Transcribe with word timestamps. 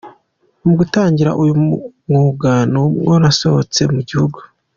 Mu 0.65 0.73
gutangira 0.79 1.31
uyu 1.41 1.53
mwuga 1.63 2.51
ni 2.71 2.79
bwo 3.01 3.13
nasohotse 3.21 3.81
mu 3.93 4.01
gihugu. 4.09 4.37